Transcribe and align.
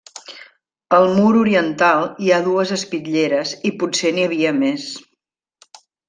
Al 0.99 1.03
mur 1.17 1.33
oriental 1.41 2.07
hi 2.27 2.31
ha 2.31 2.39
dues 2.47 2.71
espitlleres 2.77 3.51
i 3.71 3.73
potser 3.83 4.13
n'hi 4.15 4.25
havia 4.29 4.55
més. 4.63 4.87